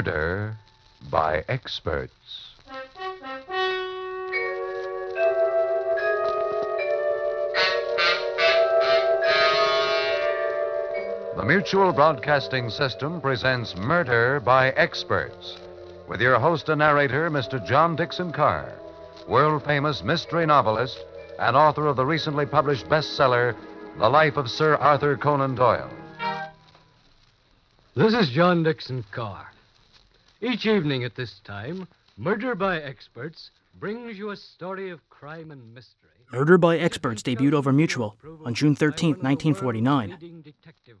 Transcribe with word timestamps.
Murder 0.00 0.56
by 1.10 1.44
Experts. 1.46 2.54
The 11.36 11.44
Mutual 11.44 11.92
Broadcasting 11.92 12.70
System 12.70 13.20
presents 13.20 13.76
Murder 13.76 14.40
by 14.40 14.70
Experts 14.70 15.58
with 16.08 16.22
your 16.22 16.38
host 16.38 16.70
and 16.70 16.78
narrator, 16.78 17.28
Mr. 17.30 17.62
John 17.66 17.94
Dickson 17.94 18.32
Carr, 18.32 18.72
world 19.28 19.62
famous 19.66 20.02
mystery 20.02 20.46
novelist 20.46 21.04
and 21.38 21.54
author 21.54 21.86
of 21.86 21.96
the 21.96 22.06
recently 22.06 22.46
published 22.46 22.86
bestseller, 22.86 23.54
The 23.98 24.08
Life 24.08 24.38
of 24.38 24.48
Sir 24.48 24.76
Arthur 24.76 25.18
Conan 25.18 25.56
Doyle. 25.56 25.90
This 27.94 28.14
is 28.14 28.30
John 28.30 28.62
Dickson 28.62 29.04
Carr. 29.12 29.49
Each 30.42 30.64
evening 30.64 31.04
at 31.04 31.14
this 31.16 31.40
time, 31.40 31.86
Murder 32.16 32.54
by 32.54 32.80
Experts 32.80 33.50
brings 33.78 34.16
you 34.16 34.30
a 34.30 34.36
story 34.36 34.88
of 34.88 35.06
crime 35.10 35.50
and 35.50 35.74
mystery. 35.74 36.08
Murder 36.32 36.56
by 36.56 36.78
Experts 36.78 37.22
debuted 37.22 37.52
over 37.52 37.72
Mutual 37.74 38.16
on 38.46 38.54
June 38.54 38.74
13, 38.74 39.16
1949. 39.16 40.44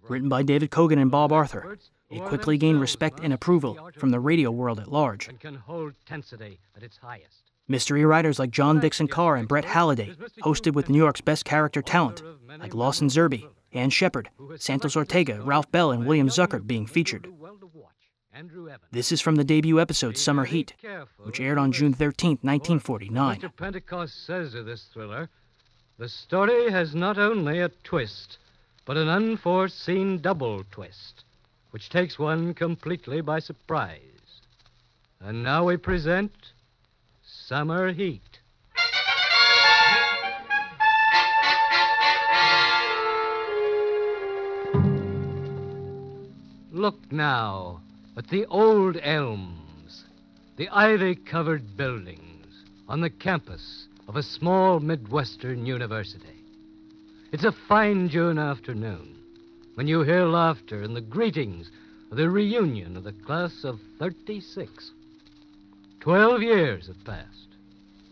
Written 0.08 0.28
by 0.28 0.42
David 0.42 0.70
Kogan 0.70 1.00
and 1.00 1.10
Bob 1.10 1.32
Arthur, 1.32 1.78
it 2.10 2.22
quickly 2.24 2.58
gained 2.58 2.82
respect 2.82 3.20
and 3.22 3.32
approval 3.32 3.78
from 3.96 4.10
the 4.10 4.20
radio 4.20 4.50
world 4.50 4.78
at 4.78 4.92
large. 4.92 5.28
And 5.28 5.40
can 5.40 5.54
hold 5.54 5.94
tensity 6.04 6.58
at 6.76 6.82
its 6.82 6.98
highest. 6.98 7.50
Mystery 7.66 8.04
writers 8.04 8.38
like 8.38 8.50
John 8.50 8.78
Dickson 8.78 9.08
Carr 9.08 9.36
and 9.36 9.48
Brett 9.48 9.64
Halliday 9.64 10.14
hosted 10.42 10.74
with 10.74 10.90
New 10.90 10.98
York's 10.98 11.22
best 11.22 11.46
character 11.46 11.80
talent, 11.80 12.22
like 12.58 12.74
Lawson 12.74 13.08
Zerbe, 13.08 13.48
Ann 13.72 13.88
Shepherd, 13.88 14.28
Santos 14.56 14.96
Ortega, 14.96 15.40
Ralph 15.40 15.70
Bell, 15.70 15.92
and 15.92 16.04
William 16.04 16.28
Zuckert 16.28 16.66
being 16.66 16.86
featured. 16.86 17.28
This 18.92 19.10
is 19.10 19.20
from 19.20 19.34
the 19.34 19.44
debut 19.44 19.80
episode 19.80 20.16
Summer 20.16 20.44
Heat, 20.44 20.72
which 21.24 21.40
aired 21.40 21.58
on 21.58 21.72
June 21.72 21.92
13, 21.92 22.38
1949. 22.42 23.40
Mr. 23.40 23.56
Pentecost 23.56 24.24
says 24.24 24.54
of 24.54 24.66
this 24.66 24.84
thriller, 24.92 25.28
the 25.98 26.08
story 26.08 26.70
has 26.70 26.94
not 26.94 27.18
only 27.18 27.58
a 27.58 27.70
twist, 27.82 28.38
but 28.84 28.96
an 28.96 29.08
unforeseen 29.08 30.20
double 30.20 30.62
twist, 30.70 31.24
which 31.72 31.90
takes 31.90 32.20
one 32.20 32.54
completely 32.54 33.20
by 33.20 33.40
surprise. 33.40 33.98
And 35.18 35.42
now 35.42 35.64
we 35.64 35.76
present 35.76 36.32
Summer 37.24 37.92
Heat. 37.92 38.38
Look 46.72 47.12
now 47.12 47.82
at 48.20 48.28
the 48.28 48.44
old 48.48 48.98
elms, 49.02 50.04
the 50.58 50.68
ivy 50.68 51.14
covered 51.14 51.74
buildings 51.74 52.44
on 52.86 53.00
the 53.00 53.08
campus 53.08 53.86
of 54.06 54.14
a 54.14 54.22
small 54.22 54.78
Midwestern 54.78 55.64
university. 55.64 56.44
It's 57.32 57.44
a 57.44 57.56
fine 57.66 58.10
June 58.10 58.38
afternoon 58.38 59.16
when 59.72 59.88
you 59.88 60.02
hear 60.02 60.26
laughter 60.26 60.82
and 60.82 60.94
the 60.94 61.00
greetings 61.00 61.70
of 62.10 62.18
the 62.18 62.28
reunion 62.28 62.94
of 62.94 63.04
the 63.04 63.14
class 63.14 63.64
of 63.64 63.80
36. 63.98 64.90
Twelve 66.00 66.42
years 66.42 66.88
have 66.88 67.02
passed, 67.06 67.56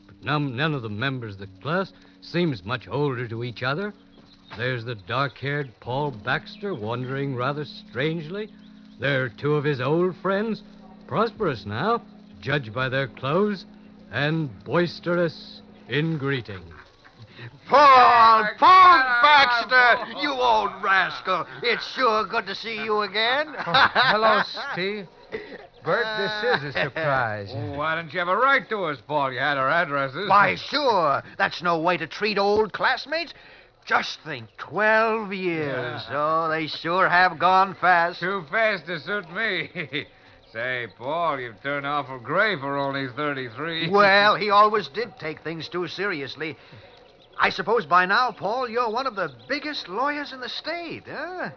but 0.06 0.24
none, 0.24 0.56
none 0.56 0.72
of 0.72 0.80
the 0.80 0.88
members 0.88 1.34
of 1.34 1.40
the 1.40 1.60
class 1.60 1.92
seems 2.22 2.64
much 2.64 2.88
older 2.88 3.28
to 3.28 3.44
each 3.44 3.62
other. 3.62 3.92
There's 4.56 4.86
the 4.86 4.94
dark 4.94 5.36
haired 5.36 5.70
Paul 5.80 6.12
Baxter 6.12 6.72
wandering 6.72 7.36
rather 7.36 7.66
strangely. 7.66 8.48
There 8.98 9.24
are 9.24 9.28
two 9.28 9.54
of 9.54 9.64
his 9.64 9.80
old 9.80 10.16
friends, 10.16 10.62
prosperous 11.06 11.64
now, 11.64 12.02
judged 12.40 12.74
by 12.74 12.88
their 12.88 13.06
clothes, 13.06 13.64
and 14.10 14.50
boisterous 14.64 15.62
in 15.88 16.18
greeting. 16.18 16.62
Paul, 17.68 18.48
Paul 18.58 18.98
Baxter, 19.22 20.20
you 20.20 20.30
old 20.32 20.70
rascal. 20.82 21.46
It's 21.62 21.86
sure 21.94 22.26
good 22.26 22.46
to 22.46 22.54
see 22.54 22.74
you 22.74 23.02
again. 23.02 23.54
Hello, 23.58 24.42
Steve. 24.72 25.06
Bert, 25.84 26.06
this 26.18 26.62
is 26.62 26.74
a 26.74 26.82
surprise. 26.84 27.52
Oh, 27.54 27.76
why 27.76 27.94
didn't 27.96 28.12
you 28.12 28.18
have 28.18 28.28
a 28.28 28.36
right 28.36 28.68
to 28.68 28.84
us, 28.84 28.98
Paul? 29.06 29.32
You 29.32 29.38
had 29.38 29.56
our 29.56 29.70
addresses. 29.70 30.28
Why, 30.28 30.56
sure. 30.56 31.22
That's 31.36 31.62
no 31.62 31.78
way 31.78 31.96
to 31.98 32.06
treat 32.06 32.36
old 32.36 32.72
classmates. 32.72 33.32
Just 33.88 34.18
think, 34.22 34.48
12 34.58 35.32
years. 35.32 36.02
Oh, 36.10 36.48
they 36.50 36.66
sure 36.66 37.08
have 37.08 37.38
gone 37.38 37.74
fast. 37.80 38.20
Too 38.20 38.44
fast 38.50 38.84
to 38.84 39.00
suit 39.00 39.30
me. 39.32 40.06
Say, 40.52 40.88
Paul, 40.98 41.40
you've 41.40 41.62
turned 41.62 41.86
awful 41.86 42.18
gray 42.18 42.58
for 42.60 42.76
only 42.76 43.06
33. 43.16 43.88
Well, 43.88 44.34
he 44.36 44.50
always 44.50 44.88
did 44.88 45.18
take 45.18 45.42
things 45.42 45.68
too 45.68 45.88
seriously. 45.88 46.58
I 47.40 47.48
suppose 47.48 47.86
by 47.86 48.04
now, 48.04 48.30
Paul, 48.30 48.68
you're 48.68 48.90
one 48.90 49.06
of 49.06 49.16
the 49.16 49.32
biggest 49.48 49.88
lawyers 49.88 50.34
in 50.34 50.40
the 50.40 50.50
state, 50.50 51.04
huh? 51.08 51.50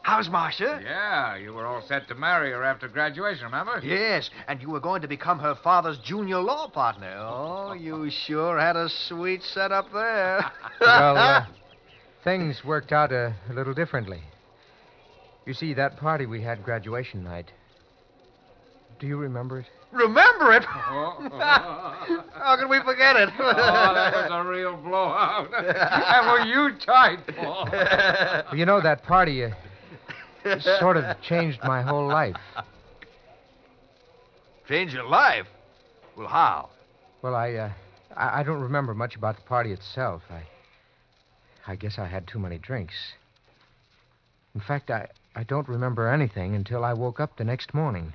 How's 0.00 0.30
Marcia? 0.30 0.80
Yeah, 0.82 1.36
you 1.36 1.52
were 1.52 1.66
all 1.66 1.82
set 1.82 2.08
to 2.08 2.14
marry 2.14 2.52
her 2.52 2.62
after 2.62 2.88
graduation, 2.88 3.44
remember? 3.44 3.80
Yes, 3.82 4.30
and 4.46 4.62
you 4.62 4.70
were 4.70 4.80
going 4.80 5.02
to 5.02 5.08
become 5.08 5.40
her 5.40 5.56
father's 5.56 5.98
junior 5.98 6.38
law 6.38 6.68
partner. 6.68 7.12
Oh, 7.18 7.72
you 7.72 8.08
sure 8.10 8.58
had 8.58 8.76
a 8.76 8.88
sweet 8.88 9.42
setup 9.42 9.92
there. 9.92 10.50
Well, 10.80 11.16
uh, 11.16 11.46
things 12.26 12.64
worked 12.64 12.90
out 12.90 13.12
a, 13.12 13.32
a 13.48 13.52
little 13.52 13.72
differently. 13.72 14.20
You 15.46 15.54
see, 15.54 15.74
that 15.74 15.96
party 15.96 16.26
we 16.26 16.42
had 16.42 16.64
graduation 16.64 17.22
night. 17.22 17.52
Do 18.98 19.06
you 19.06 19.16
remember 19.16 19.60
it? 19.60 19.66
Remember 19.92 20.52
it? 20.52 20.64
Oh, 20.68 21.28
How 21.30 22.56
can 22.58 22.68
we 22.68 22.80
forget 22.80 23.14
it? 23.14 23.28
Oh, 23.38 23.94
that 23.94 24.12
was 24.12 24.28
a 24.32 24.48
real 24.48 24.76
blowout. 24.76 25.52
and 25.54 26.26
were 26.26 26.40
you 26.40 26.76
tight, 26.84 27.20
Paul? 27.36 27.68
Well, 27.72 28.56
you 28.56 28.66
know, 28.66 28.80
that 28.80 29.04
party 29.04 29.44
uh, 29.44 29.50
sort 30.80 30.96
of 30.96 31.20
changed 31.22 31.60
my 31.62 31.82
whole 31.82 32.08
life. 32.08 32.36
Change 34.68 34.92
your 34.92 35.06
life? 35.06 35.46
Well, 36.16 36.26
how? 36.26 36.70
Well, 37.22 37.36
I, 37.36 37.52
uh, 37.52 37.72
I, 38.16 38.40
I 38.40 38.42
don't 38.42 38.60
remember 38.60 38.94
much 38.94 39.14
about 39.14 39.36
the 39.36 39.42
party 39.42 39.70
itself. 39.70 40.22
I, 40.28 40.42
I 41.66 41.74
guess 41.74 41.98
I 41.98 42.06
had 42.06 42.26
too 42.26 42.38
many 42.38 42.58
drinks. 42.58 42.94
In 44.54 44.60
fact, 44.60 44.90
I, 44.90 45.08
I 45.34 45.42
don't 45.42 45.68
remember 45.68 46.08
anything 46.08 46.54
until 46.54 46.84
I 46.84 46.92
woke 46.92 47.18
up 47.18 47.36
the 47.36 47.44
next 47.44 47.74
morning. 47.74 48.12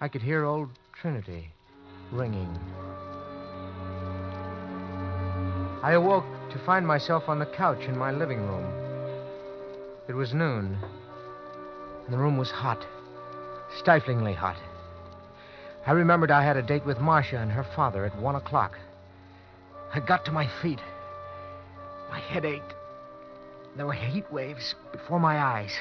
I 0.00 0.08
could 0.08 0.22
hear 0.22 0.44
old 0.44 0.70
Trinity 1.00 1.50
ringing. 2.10 2.58
I 5.82 5.92
awoke 5.92 6.24
to 6.50 6.58
find 6.66 6.86
myself 6.86 7.28
on 7.28 7.38
the 7.38 7.46
couch 7.46 7.84
in 7.84 7.96
my 7.96 8.10
living 8.10 8.40
room. 8.40 8.66
It 10.08 10.14
was 10.14 10.34
noon, 10.34 10.76
and 12.04 12.12
the 12.12 12.18
room 12.18 12.36
was 12.36 12.50
hot, 12.50 12.84
stiflingly 13.78 14.34
hot. 14.34 14.56
I 15.86 15.92
remembered 15.92 16.32
I 16.32 16.42
had 16.42 16.56
a 16.56 16.62
date 16.62 16.84
with 16.84 16.98
Marcia 16.98 17.38
and 17.38 17.52
her 17.52 17.62
father 17.62 18.04
at 18.04 18.18
one 18.18 18.34
o'clock. 18.34 18.76
I 19.94 20.00
got 20.00 20.24
to 20.24 20.32
my 20.32 20.48
feet. 20.60 20.80
My 22.16 22.22
head 22.22 22.46
ached. 22.46 22.74
There 23.76 23.84
were 23.84 23.92
heat 23.92 24.24
waves 24.32 24.74
before 24.90 25.20
my 25.20 25.38
eyes. 25.38 25.76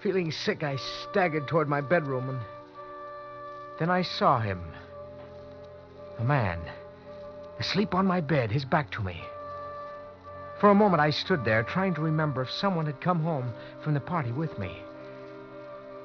Feeling 0.00 0.32
sick, 0.32 0.62
I 0.62 0.76
staggered 0.76 1.46
toward 1.46 1.68
my 1.68 1.82
bedroom, 1.82 2.30
and 2.30 2.40
then 3.78 3.90
I 3.90 4.00
saw 4.00 4.40
him. 4.40 4.62
A 6.18 6.24
man, 6.24 6.58
asleep 7.58 7.94
on 7.94 8.06
my 8.06 8.22
bed, 8.22 8.50
his 8.50 8.64
back 8.64 8.90
to 8.92 9.02
me. 9.02 9.22
For 10.58 10.70
a 10.70 10.74
moment, 10.74 11.02
I 11.02 11.10
stood 11.10 11.44
there, 11.44 11.62
trying 11.64 11.92
to 11.96 12.00
remember 12.00 12.40
if 12.40 12.50
someone 12.50 12.86
had 12.86 12.98
come 12.98 13.22
home 13.22 13.52
from 13.84 13.92
the 13.92 14.00
party 14.00 14.32
with 14.32 14.58
me. 14.58 14.82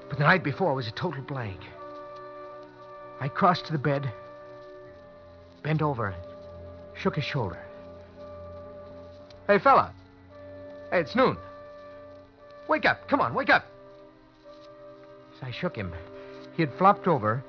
But 0.10 0.18
the 0.18 0.26
night 0.26 0.44
before 0.44 0.74
was 0.74 0.90
a 0.90 0.92
total 0.92 1.22
blank. 1.22 1.62
I 3.22 3.30
crossed 3.30 3.66
to 3.68 3.72
the 3.72 3.80
bed, 3.80 4.12
bent 5.64 5.82
over, 5.82 6.14
shook 6.96 7.16
his 7.16 7.24
shoulder. 7.24 7.60
Hey, 9.48 9.60
fella. 9.60 9.94
Hey, 10.92 11.00
it's 11.00 11.16
noon. 11.16 11.38
Wake 12.68 12.86
up. 12.86 13.08
Come 13.08 13.22
on, 13.22 13.34
wake 13.34 13.50
up. 13.50 13.64
As 15.38 15.44
I 15.44 15.52
shook 15.52 15.74
him, 15.76 15.94
he 16.56 16.64
had 16.64 16.74
flopped 16.74 17.08
over 17.08 17.42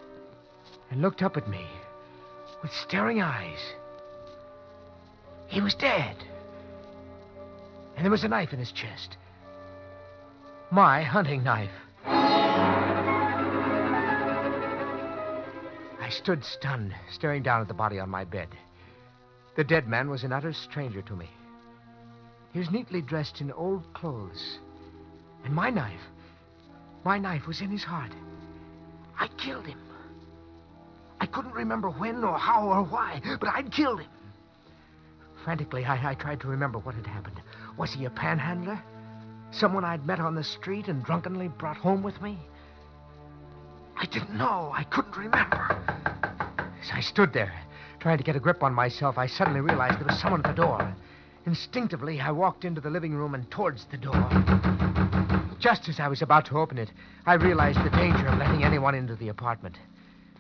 and 0.91 1.03
looked 1.03 1.23
up 1.23 1.37
at 1.37 1.49
me 1.49 1.67
with 2.63 2.73
staring 2.73 3.21
eyes. 3.21 3.59
He 5.49 5.61
was 5.61 5.75
dead. 5.75 6.15
And 7.97 8.05
there 8.05 8.13
was 8.13 8.23
a 8.23 8.29
knife 8.29 8.53
in 8.53 8.61
his 8.61 8.71
chest. 8.71 9.17
My 10.71 11.03
hunting 11.03 11.43
knife. 11.43 11.73
I 16.01 16.11
stood 16.11 16.45
stunned, 16.45 16.95
staring 17.11 17.43
down 17.43 17.61
at 17.61 17.67
the 17.67 17.75
body 17.75 17.99
on 17.99 18.09
my 18.09 18.25
bed. 18.25 18.49
The 19.57 19.65
dead 19.65 19.89
man 19.89 20.09
was 20.09 20.23
an 20.23 20.33
utter 20.33 20.53
stranger 20.53 21.03
to 21.03 21.17
me. 21.17 21.29
He 22.53 22.59
was 22.59 22.71
neatly 22.71 23.03
dressed 23.03 23.41
in 23.41 23.53
old 23.53 23.93
clothes. 23.93 24.59
And 25.45 25.55
my 25.55 25.71
knife. 25.71 26.01
My 27.05 27.19
knife 27.19 27.47
was 27.47 27.61
in 27.61 27.71
his 27.71 27.85
heart. 27.85 28.13
I 29.19 29.29
killed 29.37 29.67
him. 29.67 29.79
I 31.21 31.27
couldn't 31.27 31.55
remember 31.55 31.91
when 31.91 32.23
or 32.23 32.39
how 32.39 32.69
or 32.69 32.83
why, 32.85 33.21
but 33.41 33.49
I'd 33.49 33.73
killed 33.73 34.01
him. 34.01 34.11
Frantically, 35.45 35.85
I, 35.85 36.11
I 36.11 36.15
tried 36.15 36.41
to 36.41 36.49
remember 36.49 36.79
what 36.79 36.95
had 36.95 37.07
happened. 37.07 37.41
Was 37.77 37.93
he 37.93 38.05
a 38.05 38.11
panhandler? 38.11 38.83
Someone 39.51 39.85
I'd 39.85 40.07
met 40.07 40.21
on 40.21 40.35
the 40.35 40.45
street 40.45 40.89
and 40.89 41.03
drunkenly 41.03 41.49
brought 41.49 41.77
home 41.77 42.03
with 42.03 42.21
me? 42.21 42.39
I 43.97 44.07
didn't 44.07 44.37
know. 44.37 44.73
I 44.75 44.85
couldn't 44.85 45.17
remember. 45.17 45.79
As 46.83 46.91
I 46.93 47.01
stood 47.01 47.33
there, 47.33 47.53
trying 47.99 48.19
to 48.19 48.25
get 48.25 48.37
a 48.37 48.41
grip 48.41 48.63
on 48.63 48.73
myself, 48.73 49.19
I 49.19 49.27
suddenly 49.27 49.61
realized 49.61 49.99
there 49.99 50.07
was 50.07 50.21
someone 50.21 50.45
at 50.45 50.55
the 50.55 50.63
door. 50.63 50.95
Instinctively, 51.49 52.21
I 52.21 52.31
walked 52.31 52.67
into 52.67 52.83
the 52.83 52.91
living 52.91 53.15
room 53.15 53.35
and 53.35 53.51
towards 53.51 53.87
the 53.87 53.97
door. 53.97 54.29
Just 55.59 55.89
as 55.89 55.99
I 55.99 56.07
was 56.07 56.21
about 56.21 56.45
to 56.45 56.59
open 56.59 56.77
it, 56.77 56.91
I 57.25 57.35
realized 57.37 57.79
the 57.79 57.97
danger 57.97 58.27
of 58.27 58.39
letting 58.39 58.65
anyone 58.65 58.95
into 58.95 59.17
the 59.17 59.29
apartment. 59.31 59.79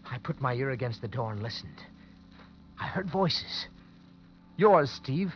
I 0.05 0.19
put 0.19 0.43
my 0.43 0.52
ear 0.52 0.69
against 0.72 1.00
the 1.00 1.08
door 1.08 1.32
and 1.32 1.43
listened. 1.43 1.81
I 2.78 2.88
heard 2.88 3.08
voices. 3.08 3.69
Yours, 4.58 4.90
Steve. 4.90 5.32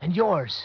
And 0.00 0.14
yours, 0.14 0.56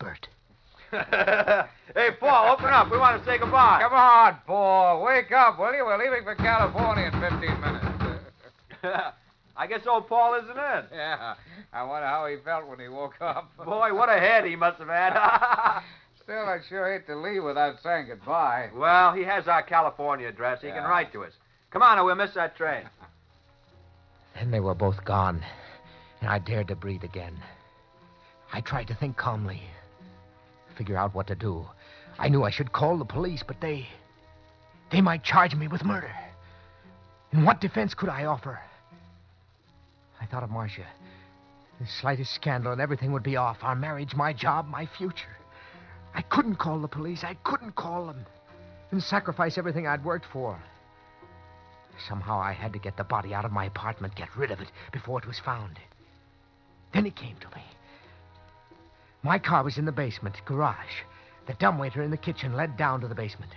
Bert. 0.00 0.26
hey, 0.90 2.10
Paul, 2.18 2.54
open 2.54 2.70
up. 2.70 2.90
We 2.90 2.98
want 2.98 3.22
to 3.22 3.30
say 3.30 3.38
goodbye. 3.38 3.78
Come 3.80 3.92
on, 3.92 4.38
Paul. 4.44 5.04
Wake 5.04 5.30
up, 5.30 5.56
will 5.56 5.72
you? 5.72 5.84
We're 5.84 5.98
leaving 5.98 6.24
for 6.24 6.34
California 6.34 7.12
in 7.12 7.20
15 7.20 7.60
minutes. 7.60 9.14
I 9.58 9.66
guess 9.66 9.80
old 9.88 10.06
Paul 10.08 10.34
isn't 10.36 10.50
in. 10.56 10.84
yeah. 10.92 11.34
I 11.72 11.82
wonder 11.82 12.06
how 12.06 12.26
he 12.26 12.36
felt 12.44 12.66
when 12.68 12.78
he 12.78 12.88
woke 12.88 13.20
up. 13.20 13.50
Boy, 13.64 13.92
what 13.92 14.08
a 14.08 14.18
head 14.20 14.44
he 14.44 14.54
must 14.56 14.78
have 14.78 14.88
had. 14.88 15.80
Still, 16.22 16.46
I'd 16.46 16.60
sure 16.68 16.90
hate 16.92 17.06
to 17.08 17.16
leave 17.16 17.42
without 17.42 17.82
saying 17.82 18.06
goodbye. 18.06 18.70
well, 18.74 19.12
he 19.12 19.24
has 19.24 19.48
our 19.48 19.62
California 19.62 20.28
address. 20.28 20.60
He 20.60 20.68
Yeah. 20.68 20.74
can 20.80 20.84
write 20.84 21.12
to 21.12 21.24
us. 21.24 21.32
Come 21.70 21.82
on, 21.82 21.98
or 21.98 22.04
we'll 22.04 22.14
miss 22.14 22.34
that 22.34 22.56
train. 22.56 22.84
Then 24.34 24.50
they 24.50 24.60
were 24.60 24.74
both 24.74 25.04
gone, 25.04 25.42
and 26.20 26.30
I 26.30 26.38
dared 26.38 26.68
to 26.68 26.76
breathe 26.76 27.02
again. 27.02 27.36
I 28.52 28.60
tried 28.60 28.86
to 28.88 28.94
think 28.94 29.16
calmly, 29.16 29.62
figure 30.76 30.96
out 30.96 31.14
what 31.14 31.26
to 31.26 31.34
do. 31.34 31.66
I 32.18 32.28
knew 32.28 32.44
I 32.44 32.50
should 32.50 32.72
call 32.72 32.96
the 32.96 33.04
police, 33.04 33.42
but 33.46 33.60
they. 33.60 33.88
they 34.92 35.00
might 35.00 35.24
charge 35.24 35.54
me 35.54 35.66
with 35.68 35.84
murder. 35.84 36.10
And 37.32 37.44
what 37.44 37.60
defense 37.60 37.94
could 37.94 38.08
I 38.08 38.24
offer? 38.24 38.60
I 40.20 40.26
thought 40.26 40.42
of 40.42 40.50
Marcia. 40.50 40.86
The 41.80 41.86
slightest 41.86 42.34
scandal 42.34 42.72
and 42.72 42.80
everything 42.80 43.12
would 43.12 43.22
be 43.22 43.36
off 43.36 43.58
our 43.62 43.76
marriage, 43.76 44.14
my 44.14 44.32
job, 44.32 44.66
my 44.66 44.86
future. 44.86 45.36
I 46.14 46.22
couldn't 46.22 46.56
call 46.56 46.80
the 46.80 46.88
police. 46.88 47.22
I 47.22 47.34
couldn't 47.44 47.76
call 47.76 48.06
them 48.06 48.26
and 48.90 49.02
sacrifice 49.02 49.58
everything 49.58 49.86
I'd 49.86 50.04
worked 50.04 50.26
for. 50.32 50.58
Somehow 52.08 52.40
I 52.40 52.52
had 52.52 52.72
to 52.72 52.78
get 52.78 52.96
the 52.96 53.04
body 53.04 53.34
out 53.34 53.44
of 53.44 53.52
my 53.52 53.64
apartment, 53.64 54.14
get 54.14 54.36
rid 54.36 54.50
of 54.50 54.60
it 54.60 54.70
before 54.92 55.18
it 55.18 55.26
was 55.26 55.38
found. 55.38 55.78
Then 56.92 57.06
it 57.06 57.16
came 57.16 57.36
to 57.36 57.48
me. 57.56 57.62
My 59.22 59.38
car 59.38 59.64
was 59.64 59.78
in 59.78 59.84
the 59.84 59.92
basement, 59.92 60.36
garage. 60.44 61.02
The 61.46 61.54
dumbwaiter 61.54 62.02
in 62.02 62.10
the 62.10 62.16
kitchen 62.16 62.54
led 62.54 62.76
down 62.76 63.00
to 63.00 63.08
the 63.08 63.14
basement. 63.14 63.52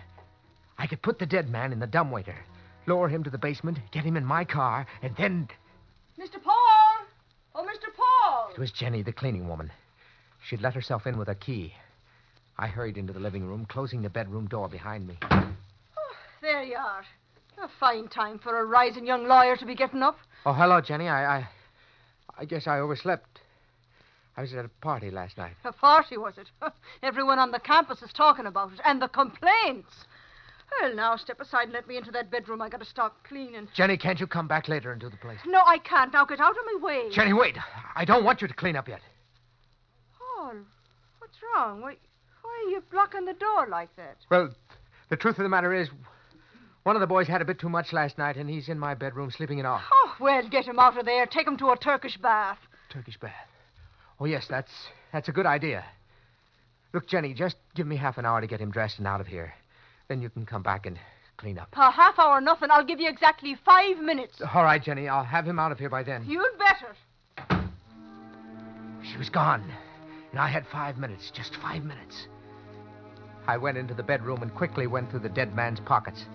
I 0.77 0.87
could 0.87 1.01
put 1.01 1.19
the 1.19 1.25
dead 1.25 1.49
man 1.49 1.71
in 1.71 1.79
the 1.79 1.87
dumbwaiter, 1.87 2.37
lower 2.87 3.07
him 3.07 3.23
to 3.23 3.29
the 3.29 3.37
basement, 3.37 3.79
get 3.91 4.03
him 4.03 4.17
in 4.17 4.25
my 4.25 4.43
car, 4.43 4.87
and 5.01 5.15
then 5.15 5.47
Mr. 6.21 6.41
Paul! 6.43 7.07
Oh, 7.55 7.63
Mr. 7.63 7.89
Paul! 7.95 8.51
it 8.53 8.59
was 8.59 8.71
Jenny, 8.71 9.01
the 9.01 9.11
cleaning 9.11 9.47
woman. 9.47 9.71
She'd 10.47 10.61
let 10.61 10.75
herself 10.75 11.07
in 11.07 11.17
with 11.17 11.29
a 11.29 11.35
key. 11.35 11.73
I 12.59 12.67
hurried 12.67 12.97
into 12.97 13.11
the 13.11 13.19
living 13.19 13.43
room, 13.47 13.65
closing 13.65 14.03
the 14.03 14.09
bedroom 14.09 14.45
door 14.47 14.69
behind 14.69 15.07
me. 15.07 15.17
Oh, 15.31 16.13
there 16.41 16.61
you 16.61 16.75
are. 16.75 17.03
A 17.63 17.67
fine 17.79 18.07
time 18.07 18.37
for 18.37 18.59
a 18.59 18.65
rising 18.65 19.07
young 19.07 19.27
lawyer 19.27 19.55
to 19.57 19.65
be 19.65 19.73
getting 19.73 20.03
up. 20.03 20.17
Oh, 20.45 20.53
hello, 20.53 20.79
Jenny. 20.79 21.07
I, 21.07 21.37
I, 21.37 21.49
I 22.37 22.45
guess 22.45 22.67
I 22.67 22.79
overslept. 22.79 23.39
I 24.37 24.41
was 24.41 24.53
at 24.53 24.65
a 24.65 24.69
party 24.79 25.09
last 25.09 25.39
night. 25.39 25.53
A 25.65 25.73
party, 25.73 26.17
was 26.17 26.37
it? 26.37 26.49
Everyone 27.03 27.39
on 27.39 27.49
the 27.49 27.59
campus 27.59 28.01
is 28.03 28.13
talking 28.13 28.45
about 28.45 28.73
it. 28.73 28.79
And 28.85 29.01
the 29.01 29.07
complaints. 29.07 30.05
Well, 30.79 30.95
now 30.95 31.15
step 31.15 31.39
aside 31.39 31.63
and 31.63 31.73
let 31.73 31.87
me 31.87 31.97
into 31.97 32.11
that 32.11 32.31
bedroom. 32.31 32.61
I 32.61 32.69
gotta 32.69 32.85
start 32.85 33.13
cleaning. 33.23 33.67
Jenny, 33.73 33.97
can't 33.97 34.19
you 34.19 34.27
come 34.27 34.47
back 34.47 34.67
later 34.67 34.91
and 34.91 35.01
do 35.01 35.09
the 35.09 35.17
place? 35.17 35.39
No, 35.45 35.61
I 35.65 35.77
can't. 35.79 36.13
Now 36.13 36.25
get 36.25 36.39
out 36.39 36.51
of 36.51 36.63
my 36.65 36.79
way. 36.81 37.09
Jenny, 37.11 37.33
wait. 37.33 37.57
I 37.95 38.05
don't 38.05 38.23
want 38.23 38.41
you 38.41 38.47
to 38.47 38.53
clean 38.53 38.75
up 38.75 38.87
yet. 38.87 39.01
Paul, 40.17 40.55
what's 41.19 41.37
wrong? 41.53 41.81
Why, 41.81 41.97
why 42.41 42.63
are 42.65 42.69
you 42.69 42.83
blocking 42.91 43.25
the 43.25 43.33
door 43.33 43.67
like 43.69 43.95
that? 43.97 44.17
Well, 44.29 44.49
the 45.09 45.17
truth 45.17 45.37
of 45.37 45.43
the 45.43 45.49
matter 45.49 45.73
is, 45.73 45.89
one 46.83 46.95
of 46.95 46.99
the 46.99 47.07
boys 47.07 47.27
had 47.27 47.41
a 47.41 47.45
bit 47.45 47.59
too 47.59 47.69
much 47.69 47.93
last 47.93 48.17
night, 48.17 48.37
and 48.37 48.49
he's 48.49 48.67
in 48.69 48.79
my 48.79 48.95
bedroom 48.95 49.29
sleeping 49.29 49.59
it 49.59 49.65
off. 49.65 49.83
Oh, 49.91 50.15
well, 50.19 50.47
get 50.49 50.65
him 50.65 50.79
out 50.79 50.97
of 50.97 51.05
there. 51.05 51.25
Take 51.27 51.47
him 51.47 51.57
to 51.57 51.69
a 51.69 51.77
Turkish 51.77 52.17
bath. 52.17 52.57
Turkish 52.89 53.17
bath. 53.17 53.47
Oh, 54.19 54.25
yes, 54.25 54.47
that's 54.49 54.71
that's 55.13 55.27
a 55.27 55.31
good 55.31 55.45
idea. 55.45 55.83
Look, 56.93 57.07
Jenny, 57.07 57.33
just 57.33 57.55
give 57.75 57.87
me 57.87 57.95
half 57.97 58.17
an 58.17 58.25
hour 58.25 58.41
to 58.41 58.47
get 58.47 58.59
him 58.59 58.71
dressed 58.71 58.97
and 58.97 59.07
out 59.07 59.21
of 59.21 59.27
here. 59.27 59.53
Then 60.11 60.21
you 60.21 60.29
can 60.29 60.45
come 60.45 60.61
back 60.61 60.85
and 60.85 60.99
clean 61.37 61.57
up. 61.57 61.69
A 61.71 61.89
half 61.89 62.19
hour, 62.19 62.41
nothing. 62.41 62.67
I'll 62.69 62.83
give 62.83 62.99
you 62.99 63.07
exactly 63.07 63.55
five 63.63 63.97
minutes. 63.97 64.41
All 64.53 64.65
right, 64.65 64.83
Jenny, 64.83 65.07
I'll 65.07 65.23
have 65.23 65.47
him 65.47 65.57
out 65.57 65.71
of 65.71 65.79
here 65.79 65.87
by 65.87 66.03
then. 66.03 66.25
You'd 66.27 66.57
better. 66.57 67.63
She 69.09 69.17
was 69.17 69.29
gone, 69.29 69.63
and 70.31 70.37
I 70.41 70.49
had 70.49 70.65
five 70.69 70.97
minutes, 70.97 71.31
just 71.33 71.55
five 71.61 71.85
minutes. 71.85 72.27
I 73.47 73.55
went 73.55 73.77
into 73.77 73.93
the 73.93 74.03
bedroom 74.03 74.41
and 74.41 74.53
quickly 74.53 74.85
went 74.85 75.09
through 75.09 75.21
the 75.21 75.29
dead 75.29 75.55
man's 75.55 75.79
pockets. 75.79 76.25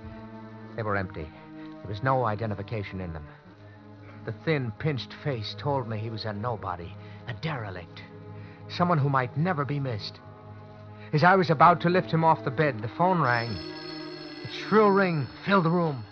They 0.74 0.82
were 0.82 0.96
empty. 0.96 1.28
There 1.82 1.90
was 1.90 2.02
no 2.02 2.24
identification 2.24 3.02
in 3.02 3.12
them. 3.12 3.26
The 4.24 4.32
thin, 4.46 4.72
pinched 4.78 5.12
face 5.22 5.54
told 5.58 5.86
me 5.86 5.98
he 5.98 6.08
was 6.08 6.24
a 6.24 6.32
nobody, 6.32 6.94
a 7.28 7.34
derelict, 7.34 8.00
someone 8.70 8.96
who 8.96 9.10
might 9.10 9.36
never 9.36 9.66
be 9.66 9.78
missed. 9.78 10.18
As 11.16 11.24
I 11.24 11.34
was 11.34 11.48
about 11.48 11.80
to 11.80 11.88
lift 11.88 12.10
him 12.10 12.24
off 12.24 12.44
the 12.44 12.50
bed, 12.50 12.82
the 12.82 12.88
phone 12.88 13.22
rang. 13.22 13.56
Its 14.44 14.52
shrill 14.52 14.90
ring 14.90 15.26
filled 15.46 15.64
the 15.64 15.70
room. 15.70 16.04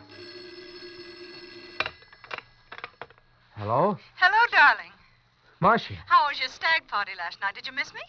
Hello? 3.54 3.98
Hello, 4.16 4.38
darling. 4.50 4.92
Marcia. 5.60 5.92
How 6.06 6.26
was 6.26 6.40
your 6.40 6.48
stag 6.48 6.88
party 6.88 7.12
last 7.18 7.38
night? 7.42 7.54
Did 7.54 7.66
you 7.66 7.74
miss 7.74 7.92
me? 7.92 8.00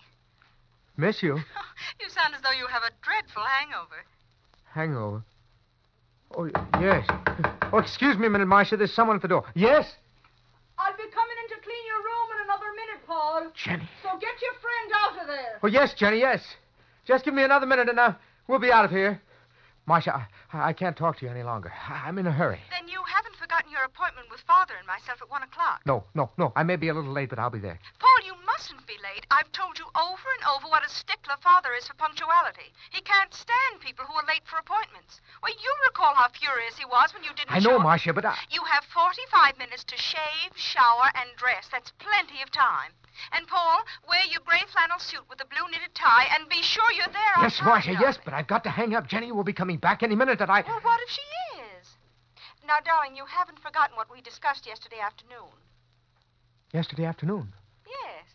Miss 0.95 1.21
you? 1.21 1.33
You 1.99 2.09
sound 2.09 2.33
as 2.33 2.39
though 2.41 2.55
you 2.57 2.65
have 2.67 2.83
a 2.83 2.91
dreadful 3.03 3.43
hangover. 3.43 4.05
Hangover. 4.63 5.21
Oh, 6.37 6.49
yes. 6.79 7.05
Oh, 7.73 7.79
excuse 7.79 8.17
me 8.17 8.27
a 8.27 8.29
minute, 8.29 8.47
Marcia. 8.47 8.77
There's 8.77 8.93
someone 8.93 9.17
at 9.17 9.21
the 9.21 9.27
door. 9.27 9.43
Yes? 9.53 9.85
I'll 10.77 10.95
be 10.95 11.03
coming 11.13 11.35
in 11.43 11.57
to 11.57 11.61
clean 11.61 11.85
your 11.87 11.97
room 11.97 12.27
in 12.37 12.43
another 12.45 12.71
minute, 12.71 13.05
Paul. 13.05 13.51
Jenny. 13.53 13.89
So 14.01 14.17
get 14.17 14.41
your 14.41 14.53
friend 14.63 14.91
out 14.95 15.21
of 15.21 15.27
there. 15.27 15.59
Oh, 15.61 15.67
yes, 15.67 15.93
Jenny, 15.93 16.19
yes. 16.19 16.55
Just 17.05 17.23
give 17.25 17.33
me 17.33 17.43
another 17.43 17.65
minute 17.65 17.89
and 17.89 17.99
uh, 17.99 18.13
we'll 18.47 18.59
be 18.59 18.71
out 18.71 18.85
of 18.85 18.91
here. 18.91 19.21
Marcia, 19.85 20.27
I, 20.51 20.69
I 20.69 20.73
can't 20.73 20.97
talk 20.97 21.19
to 21.19 21.25
you 21.25 21.31
any 21.31 21.43
longer. 21.43 21.71
I, 21.87 22.07
I'm 22.07 22.17
in 22.17 22.25
a 22.25 22.31
hurry. 22.31 22.59
Then 22.71 22.87
you 22.87 23.01
haven't 23.07 23.35
forgotten 23.35 23.71
your 23.71 23.83
appointment 23.83 24.27
with 24.31 24.39
Father 24.41 24.73
and 24.77 24.87
myself 24.87 25.21
at 25.21 25.29
one 25.29 25.43
o'clock. 25.43 25.81
No, 25.85 26.03
no, 26.15 26.31
no. 26.37 26.51
I 26.55 26.63
may 26.63 26.75
be 26.75 26.87
a 26.89 26.93
little 26.93 27.11
late, 27.11 27.29
but 27.29 27.37
I'll 27.37 27.51
be 27.51 27.59
there. 27.59 27.79
Mustn't 28.55 28.87
be 28.87 28.95
late. 29.03 29.27
I've 29.35 29.51
told 29.51 29.75
you 29.75 29.83
over 29.99 30.27
and 30.39 30.43
over 30.47 30.71
what 30.71 30.85
a 30.85 30.87
stickler 30.87 31.35
Father 31.43 31.75
is 31.75 31.91
for 31.91 31.93
punctuality. 31.99 32.71
He 32.87 33.01
can't 33.03 33.33
stand 33.35 33.83
people 33.83 34.05
who 34.07 34.15
are 34.15 34.23
late 34.31 34.47
for 34.47 34.55
appointments. 34.63 35.19
Well, 35.43 35.51
you 35.51 35.71
recall 35.91 36.15
how 36.15 36.31
furious 36.31 36.79
he 36.79 36.87
was 36.87 37.11
when 37.11 37.27
you 37.27 37.35
didn't 37.35 37.51
I 37.51 37.59
know, 37.59 37.75
show. 37.75 37.83
Marcia, 37.83 38.13
but 38.15 38.23
I. 38.23 38.39
You 38.47 38.63
have 38.63 38.87
45 38.95 39.59
minutes 39.59 39.83
to 39.91 39.97
shave, 39.99 40.55
shower, 40.55 41.11
and 41.19 41.27
dress. 41.35 41.67
That's 41.67 41.91
plenty 41.99 42.39
of 42.39 42.47
time. 42.55 42.95
And, 43.35 43.43
Paul, 43.43 43.83
wear 44.07 44.23
your 44.31 44.39
gray 44.47 44.63
flannel 44.71 45.03
suit 45.03 45.27
with 45.27 45.43
a 45.43 45.47
blue 45.51 45.67
knitted 45.67 45.91
tie 45.91 46.31
and 46.31 46.47
be 46.47 46.63
sure 46.63 46.87
you're 46.95 47.11
there 47.11 47.33
on 47.35 47.51
Yes, 47.51 47.59
Marcia, 47.59 47.99
yes, 47.99 48.15
but 48.23 48.31
I've 48.33 48.47
got 48.47 48.63
to 48.63 48.71
hang 48.71 48.95
up. 48.95 49.11
Jenny 49.11 49.35
will 49.35 49.43
be 49.43 49.51
coming 49.51 49.83
back 49.83 49.99
any 49.99 50.15
minute 50.15 50.39
that 50.39 50.49
I. 50.49 50.63
Well, 50.63 50.79
what 50.79 51.03
if 51.03 51.11
she 51.11 51.27
is? 51.59 51.91
Now, 52.63 52.79
darling, 52.79 53.19
you 53.19 53.27
haven't 53.27 53.59
forgotten 53.59 53.99
what 53.99 54.07
we 54.07 54.23
discussed 54.23 54.63
yesterday 54.65 55.03
afternoon. 55.03 55.51
Yesterday 56.71 57.03
afternoon. 57.03 57.51
Yes. 57.83 58.25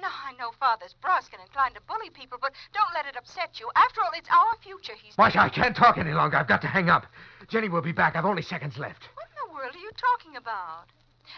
No, 0.00 0.08
I 0.10 0.32
know 0.36 0.52
Father's 0.64 0.94
brusque 1.02 1.34
and 1.34 1.42
inclined 1.42 1.74
to 1.74 1.80
bully 1.82 2.08
people, 2.08 2.38
but 2.40 2.52
don't 2.72 2.88
let 2.94 3.04
it 3.04 3.18
upset 3.18 3.60
you. 3.60 3.68
After 3.76 4.00
all, 4.00 4.08
it's 4.16 4.30
our 4.30 4.56
future 4.62 4.94
he's... 4.96 5.12
Marcia, 5.18 5.42
I 5.42 5.50
can't 5.50 5.76
talk 5.76 5.98
any 5.98 6.12
longer. 6.12 6.38
I've 6.38 6.48
got 6.48 6.62
to 6.62 6.66
hang 6.68 6.88
up. 6.88 7.04
Jenny 7.50 7.68
will 7.68 7.82
be 7.82 7.92
back. 7.92 8.16
I've 8.16 8.24
only 8.24 8.40
seconds 8.40 8.78
left. 8.78 9.02
What 9.12 9.26
in 9.28 9.46
the 9.46 9.54
world 9.54 9.74
are 9.74 9.78
you 9.78 9.90
talking 9.94 10.36
about? 10.38 10.86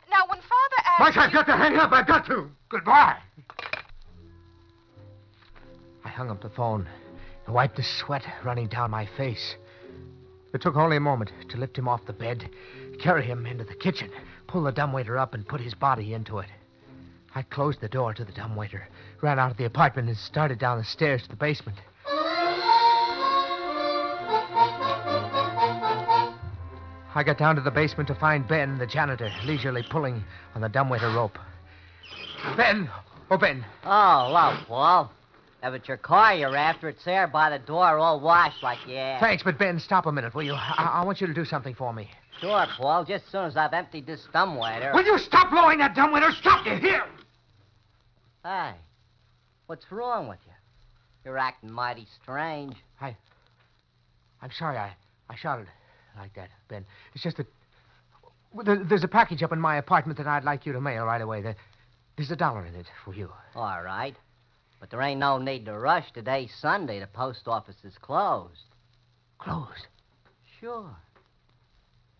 Now, 0.09 0.29
when 0.29 0.39
Father 0.39 0.79
asks 0.87 1.01
Marcia, 1.01 1.21
I've 1.23 1.31
you- 1.31 1.39
got 1.39 1.47
to 1.47 1.57
hang 1.57 1.77
up. 1.77 1.91
I've 1.91 2.07
got 2.07 2.25
to. 2.27 2.49
Goodbye. 2.69 3.17
I 6.05 6.09
hung 6.09 6.31
up 6.31 6.41
the 6.41 6.51
phone 6.51 6.89
and 7.47 7.55
wiped 7.55 7.79
the 7.79 7.83
sweat 7.83 8.23
running 8.45 8.69
down 8.69 8.93
my 8.93 9.09
face. 9.17 9.57
It 10.55 10.61
took 10.61 10.77
only 10.77 10.99
a 10.99 11.01
moment 11.01 11.33
to 11.49 11.57
lift 11.57 11.77
him 11.77 11.89
off 11.89 12.07
the 12.07 12.13
bed, 12.13 12.49
carry 13.01 13.25
him 13.25 13.45
into 13.45 13.65
the 13.65 13.75
kitchen, 13.75 14.13
pull 14.47 14.63
the 14.63 14.71
dumbwaiter 14.71 15.19
up, 15.19 15.35
and 15.35 15.45
put 15.49 15.61
his 15.61 15.75
body 15.75 16.15
into 16.15 16.39
it. 16.39 16.49
I 17.37 17.43
closed 17.43 17.83
the 17.83 17.89
door 17.89 18.15
to 18.15 18.25
the 18.25 18.33
dumbwaiter, 18.33 18.89
ran 19.21 19.39
out 19.39 19.51
of 19.51 19.59
the 19.59 19.67
apartment, 19.67 20.09
and 20.09 20.17
started 20.17 20.59
down 20.59 20.79
the 20.79 20.85
stairs 20.85 21.23
to 21.25 21.29
the 21.29 21.37
basement. 21.37 21.77
I 27.15 27.23
got 27.23 27.37
down 27.37 27.57
to 27.57 27.61
the 27.61 27.71
basement 27.71 28.09
to 28.09 28.15
find 28.15 28.49
Ben, 28.49 28.79
the 28.79 28.87
janitor, 28.87 29.31
leisurely 29.45 29.83
pulling 29.83 30.25
on 30.55 30.63
the 30.63 30.71
dumbwaiter 30.71 31.11
rope. 31.11 31.39
Ben! 32.57 32.89
Oh, 33.31 33.37
Ben. 33.37 33.67
Oh, 33.85 34.33
well, 34.33 34.65
Paul. 34.67 35.13
If 35.63 35.75
it's 35.75 35.89
your 35.89 35.99
car 35.99 36.35
you're 36.35 36.57
after, 36.57 36.89
it's 36.89 37.05
there 37.05 37.27
by 37.27 37.51
the 37.51 37.59
door, 37.59 37.99
all 37.99 38.19
washed 38.19 38.63
like 38.63 38.79
you 38.87 38.97
asked. 38.97 39.23
Thanks, 39.23 39.43
but 39.43 39.59
Ben, 39.59 39.79
stop 39.79 40.07
a 40.07 40.13
minute, 40.13 40.35
will 40.35 40.43
you? 40.43 40.55
I, 40.55 41.01
I 41.03 41.05
want 41.05 41.21
you 41.21 41.27
to 41.27 41.35
do 41.35 41.45
something 41.45 41.75
for 41.75 41.93
me. 41.93 42.09
Sure, 42.41 42.67
Paul. 42.79 43.05
Just 43.05 43.27
as 43.27 43.31
soon 43.31 43.45
as 43.45 43.59
I've 43.59 43.75
emptied 43.75 44.07
this 44.07 44.27
dumbwaiter. 44.33 44.93
Will 44.95 45.05
you 45.05 45.19
stop 45.19 45.51
blowing 45.51 45.79
that 45.81 45.95
dumbwaiter? 45.95 46.33
Stop, 46.33 46.65
you 46.65 46.77
hear? 46.77 47.03
Hey, 48.47 48.75
what's 49.67 49.91
wrong 49.91 50.29
with 50.29 50.39
you? 50.47 50.53
You're 51.25 51.37
acting 51.37 51.69
mighty 51.69 52.07
strange. 52.23 52.77
I. 53.01 53.17
I'm 54.41 54.53
sorry 54.57 54.77
I, 54.77 54.93
I 55.29 55.35
shouted 55.35 55.67
like 56.17 56.33
that, 56.35 56.51
Ben. 56.69 56.85
It's 57.13 57.25
just 57.25 57.39
that. 57.39 57.49
well, 58.53 58.85
There's 58.89 59.03
a 59.03 59.09
package 59.09 59.43
up 59.43 59.53
in 59.53 59.59
my 59.59 59.79
apartment 59.79 60.17
that 60.19 60.29
I'd 60.29 60.45
like 60.45 60.65
you 60.65 60.73
to 60.75 60.81
mail 60.81 61.05
right 61.07 61.21
away. 61.21 61.57
There's 62.17 62.31
a 62.31 62.37
dollar 62.37 62.65
in 62.65 62.77
it 62.77 62.87
for 63.05 63.13
you. 63.13 63.33
All 63.57 63.83
right. 63.83 64.15
But 64.79 64.91
there 64.91 65.03
ain't 65.03 65.19
no 65.19 65.39
need 65.39 65.65
to 65.65 65.77
rush. 65.77 66.13
Today's 66.13 66.55
Sunday. 66.61 67.01
The 67.01 67.09
post 67.09 67.49
office 67.49 67.83
is 67.83 67.99
closed. 68.01 68.63
Closed. 69.39 69.89
Sure. 70.61 70.95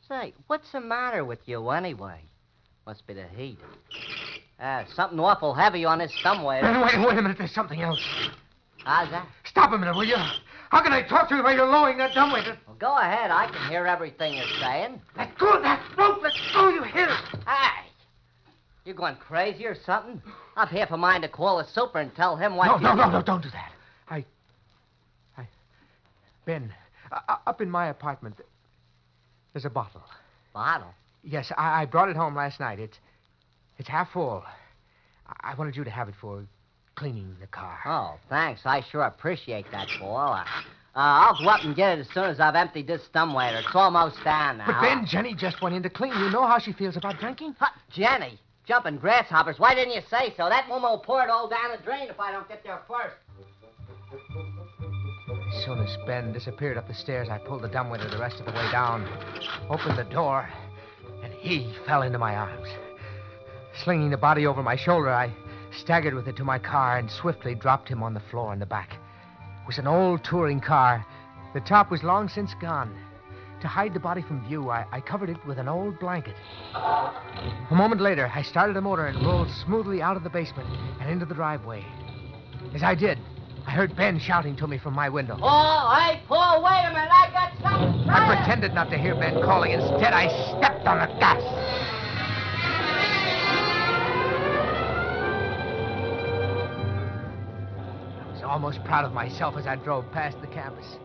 Say, 0.09 0.35
what's 0.49 0.73
the 0.73 0.81
matter 0.81 1.25
with 1.25 1.39
you 1.47 1.71
anyway? 1.71 2.19
Must 2.85 3.07
be 3.07 3.15
the 3.15 3.29
heat. 3.37 3.59
Uh, 4.59 4.85
something 4.95 5.21
awful 5.21 5.55
heavy 5.55 5.85
on 5.85 5.99
this 5.99 6.13
dumbwaiter. 6.23 6.63
Ben, 6.67 6.81
wait, 6.81 6.99
wait 7.07 7.19
a 7.19 7.23
minute. 7.23 7.37
There's 7.39 7.53
something 7.55 7.83
else. 7.83 8.01
How's 8.85 9.11
that? 9.11 9.27
Stop 9.45 9.73
a 9.73 9.79
minute, 9.79 9.95
will 9.95 10.05
you? 10.05 10.17
How 10.71 10.83
can 10.83 10.93
I 10.93 11.03
talk 11.03 11.29
to 11.29 11.37
you 11.37 11.43
while 11.43 11.55
you're 11.55 11.67
lowering 11.67 11.99
that 11.99 12.15
dumbwaiter? 12.15 12.57
Well, 12.67 12.77
go 12.79 12.97
ahead. 12.97 13.31
I 13.31 13.49
can 13.49 13.71
hear 13.71 13.87
everything 13.87 14.35
you're 14.35 14.45
saying. 14.61 15.01
Let 15.17 15.37
go 15.39 15.53
of 15.53 15.63
that 15.63 15.83
rope. 15.99 16.21
Let 16.23 16.33
go, 16.55 16.69
you 16.71 16.83
hear 16.85 17.05
it? 17.07 17.41
Hey! 17.47 17.87
You 18.85 18.95
going 18.95 19.17
crazy 19.17 19.67
or 19.67 19.77
something? 19.85 20.23
I've 20.57 20.69
half 20.69 20.91
a 20.91 20.97
mind 20.97 21.23
to 21.25 21.29
call 21.29 21.59
the 21.59 21.65
super 21.65 21.99
and 21.99 22.15
tell 22.15 22.37
him 22.37 22.57
what 22.57 22.67
No, 22.67 22.77
you... 22.77 22.83
no, 22.83 22.95
no, 22.95 23.11
no, 23.11 23.23
don't 23.23 23.43
do 23.43 23.51
that. 23.51 23.73
I. 24.09 24.25
I. 25.37 25.47
Ben, 26.47 26.73
uh, 27.13 27.19
uh, 27.29 27.37
up 27.47 27.61
in 27.61 27.71
my 27.71 27.89
apartment, 27.89 28.37
there's 29.53 29.65
a 29.65 29.71
bottle. 29.71 30.03
Bottle? 30.55 30.95
Yes, 31.23 31.53
I, 31.59 31.83
I 31.83 31.85
brought 31.85 32.09
it 32.09 32.17
home 32.17 32.35
last 32.37 32.61
night. 32.61 32.79
It's, 32.79 32.99
it's 33.79 33.89
half 33.89 34.13
full. 34.13 34.45
I, 35.27 35.53
I 35.53 35.55
wanted 35.55 35.77
you 35.77 35.85
to 35.85 35.91
have 35.91 36.09
it 36.09 36.15
for 36.21 36.45
cleaning 36.95 37.37
the 37.41 37.47
car. 37.47 37.79
Oh, 37.85 38.19
thanks. 38.29 38.63
I 38.65 38.83
sure 38.91 39.03
appreciate 39.03 39.71
that, 39.71 39.89
Paul. 39.99 40.33
Uh, 40.33 40.45
uh, 40.97 41.29
I'll 41.29 41.39
go 41.39 41.51
up 41.51 41.63
and 41.63 41.77
get 41.77 41.99
it 41.99 42.01
as 42.01 42.09
soon 42.15 42.25
as 42.25 42.41
I've 42.41 42.55
emptied 42.55 42.87
this 42.87 43.03
dumbwaiter. 43.13 43.59
It's 43.59 43.69
almost 43.75 44.17
down 44.25 44.59
now. 44.59 44.67
But 44.67 44.81
Ben, 44.81 45.05
Jenny 45.07 45.35
just 45.35 45.61
went 45.61 45.75
in 45.75 45.83
to 45.83 45.91
clean. 45.91 46.13
You 46.13 46.31
know 46.31 46.47
how 46.47 46.59
she 46.59 46.73
feels 46.73 46.97
about 46.97 47.21
drinking? 47.21 47.55
Huh, 47.59 47.69
Jenny, 47.91 48.39
jumping 48.67 48.97
grasshoppers. 48.97 49.59
Why 49.59 49.75
didn't 49.75 49.93
you 49.93 50.01
say 50.09 50.33
so? 50.39 50.49
That 50.49 50.67
woman 50.71 50.91
will 50.91 50.99
pour 50.99 51.23
it 51.23 51.29
all 51.29 51.49
down 51.49 51.71
the 51.77 51.83
drain 51.85 52.09
if 52.09 52.19
I 52.19 52.33
don't 52.33 52.49
get 52.49 52.65
there 52.65 52.81
first. 52.89 53.17
As 55.55 55.65
soon 55.67 55.81
as 55.81 55.97
Ben 56.07 56.33
disappeared 56.33 56.79
up 56.79 56.89
the 56.89 56.95
stairs, 56.95 57.29
I 57.31 57.39
pulled 57.39 57.63
the 57.63 57.69
dumbwaiter 57.69 58.09
the 58.09 58.19
rest 58.19 58.41
of 58.41 58.47
the 58.47 58.53
way 58.53 58.71
down, 58.73 59.07
opened 59.69 59.99
the 59.99 60.05
door, 60.05 60.49
and 61.23 61.33
he 61.35 61.75
fell 61.87 62.03
into 62.03 62.19
my 62.19 62.35
arms. 62.37 62.69
Slinging 63.85 64.11
the 64.11 64.17
body 64.17 64.47
over 64.47 64.63
my 64.63 64.77
shoulder, 64.77 65.11
I 65.11 65.33
staggered 65.71 66.15
with 66.15 66.29
it 66.29 66.37
to 66.37 66.45
my 66.45 66.59
car 66.59 66.99
and 66.99 67.11
swiftly 67.11 67.55
dropped 67.55 67.89
him 67.89 68.03
on 68.03 68.15
the 68.15 68.21
floor 68.21 68.53
in 68.53 68.59
the 68.59 68.67
back. 68.67 68.95
It 69.63 69.67
was 69.67 69.79
an 69.79 69.87
old 69.87 70.25
touring 70.25 70.61
car. 70.61 71.05
The 71.53 71.61
top 71.61 71.91
was 71.91 72.03
long 72.03 72.29
since 72.29 72.55
gone. 72.61 72.97
To 73.61 73.69
hide 73.69 73.95
the 73.95 74.01
body 74.01 74.23
from 74.23 74.47
view, 74.47 74.71
I, 74.71 74.87
I 74.93 75.01
covered 75.01 75.31
it 75.31 75.45
with 75.47 75.59
an 75.59 75.69
old 75.69 75.99
blanket. 75.99 76.35
A 76.75 77.75
moment 77.75 78.01
later, 78.01 78.31
I 78.35 78.43
started 78.43 78.77
the 78.77 78.81
motor 78.81 79.07
and 79.07 79.25
rolled 79.27 79.51
smoothly 79.51 80.03
out 80.03 80.17
of 80.17 80.25
the 80.25 80.31
basement 80.31 80.69
and 81.01 81.11
into 81.11 81.27
the 81.27 81.35
driveway. 81.35 81.85
As 82.75 82.83
I 82.83 82.95
did, 82.95 83.19
I 83.67 83.71
heard 83.73 83.97
Ben 83.97 84.19
shouting 84.19 84.57
to 84.57 84.67
me 84.67 84.79
from 84.79 84.95
my 84.95 85.09
window. 85.09 85.39
Oh, 85.41 85.95
hey, 85.99 86.23
Paul, 86.29 86.63
wait 86.63 86.85
a 86.85 86.91
minute. 86.91 87.11
I 87.11 87.31
got 87.33 87.53
something. 87.63 88.09
I 88.09 88.37
pretended 88.37 88.75
not 88.75 88.91
to 88.91 88.99
hear 88.99 89.15
Ben 89.15 89.43
calling. 89.43 89.73
Instead, 89.73 90.13
I 90.13 90.29
stepped 90.59 90.87
on 90.87 90.99
the 90.99 91.19
gas. 91.19 91.43
Almost 98.47 98.83
proud 98.85 99.05
of 99.05 99.13
myself 99.13 99.57
as 99.57 99.67
I 99.67 99.77
drove 99.77 100.11
past 100.13 100.41
the 100.41 100.47
campus. 100.47 100.97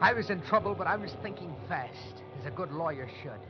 I 0.00 0.12
was 0.12 0.30
in 0.30 0.42
trouble, 0.42 0.74
but 0.74 0.86
I 0.86 0.96
was 0.96 1.12
thinking 1.22 1.54
fast, 1.68 2.22
as 2.38 2.46
a 2.46 2.50
good 2.50 2.72
lawyer 2.72 3.08
should. 3.22 3.40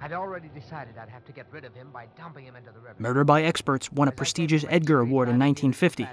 I'd 0.00 0.12
already 0.12 0.48
decided 0.48 0.98
I'd 0.98 1.08
have 1.08 1.24
to 1.26 1.32
get 1.32 1.46
rid 1.50 1.64
of 1.64 1.74
him 1.74 1.88
by 1.92 2.08
dumping 2.18 2.44
him 2.44 2.56
into 2.56 2.70
the 2.72 2.80
river. 2.80 2.96
Murder 2.98 3.24
by 3.24 3.42
Experts 3.42 3.90
won 3.90 4.08
a 4.08 4.12
prestigious 4.12 4.64
Edgar 4.68 5.00
Award 5.00 5.28
in 5.28 5.38
1950 5.38 6.06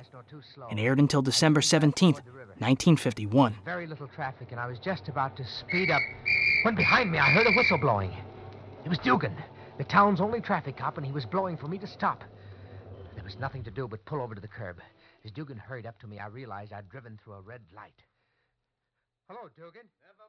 and 0.70 0.80
aired 0.80 1.00
until 1.00 1.22
December 1.22 1.62
17, 1.62 2.14
1951. 2.14 3.56
Very 3.66 3.88
little 3.88 4.08
traffic, 4.08 4.50
and 4.52 4.60
I 4.60 4.68
was 4.68 4.80
just 4.80 5.10
about 5.10 5.36
to 5.38 5.46
speed 5.46 5.90
up 5.92 6.02
when 6.64 6.76
behind 6.76 7.12
me 7.12 7.18
I 7.18 7.32
heard 7.32 7.48
a 7.48 7.52
whistle 7.58 7.80
blowing. 7.80 8.16
It 8.86 8.90
was 8.90 9.00
Dugan, 9.00 9.36
the 9.78 9.84
town's 9.84 10.22
only 10.22 10.40
traffic 10.40 10.78
cop, 10.78 10.98
and 10.98 11.06
he 11.06 11.12
was 11.12 11.26
blowing 11.26 11.58
for 11.58 11.68
me 11.68 11.78
to 11.80 11.88
stop. 11.88 12.24
There 13.16 13.24
was 13.24 13.38
nothing 13.40 13.64
to 13.64 13.72
do 13.72 13.88
but 13.88 14.06
pull 14.06 14.22
over 14.22 14.36
to 14.36 14.42
the 14.42 14.48
curb. 14.48 14.78
As 15.24 15.32
Dugan 15.32 15.58
hurried 15.58 15.86
up 15.86 16.00
to 16.00 16.08
me, 16.08 16.18
I 16.20 16.28
realized 16.28 16.74
I'd 16.74 16.90
driven 16.90 17.18
through 17.18 17.34
a 17.34 17.42
red 17.42 17.62
light. 17.76 18.04
Hello, 19.30 19.50
Dugan. 19.56 19.88
Never 20.02 20.21